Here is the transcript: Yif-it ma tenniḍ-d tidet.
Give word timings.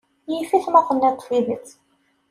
Yif-it 0.33 0.65
ma 0.69 0.81
tenniḍ-d 0.87 1.21
tidet. 1.25 1.67